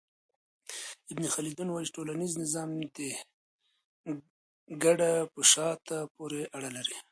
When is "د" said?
2.95-2.99